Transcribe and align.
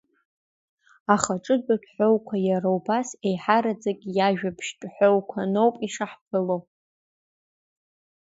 Ахаҿыдатә 1.13 1.87
ҳәоуқәа 1.93 2.35
иара 2.49 2.69
убас 2.77 3.09
еиҳараӡак 3.27 3.99
иажәабжьтә 4.17 4.85
ҳәоуқәаноуп 4.93 5.75
ишаҳԥыло. 5.85 6.57